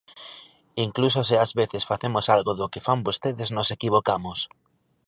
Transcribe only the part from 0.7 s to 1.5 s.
Incluso se